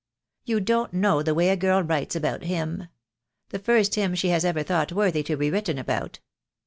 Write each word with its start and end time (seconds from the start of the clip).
You 0.45 0.59
don't 0.59 0.93
know 0.93 1.21
the 1.21 1.35
way 1.35 1.49
a 1.49 1.55
girl 1.55 1.83
writes 1.83 2.15
about 2.15 2.41
him; 2.41 2.87
the 3.49 3.59
first 3.59 3.93
him 3.93 4.15
she 4.15 4.29
has 4.29 4.43
ever 4.43 4.63
thought 4.63 4.91
worthy 4.91 5.21
to 5.21 5.37
be 5.37 5.51
written 5.51 5.77
about. 5.77 6.17